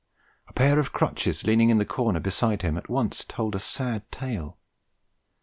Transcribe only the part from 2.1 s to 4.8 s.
beside him at once told a sad tale.